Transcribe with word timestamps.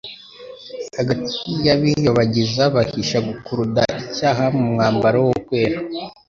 Hagati 0.97 1.39
y'abiyobagiza, 1.65 2.63
bahisha 2.75 3.17
gukuruda 3.27 3.81
icyaha 4.01 4.43
mu 4.55 4.63
mwambaro 4.71 5.19
wo 5.27 5.37
kwera 5.45 5.79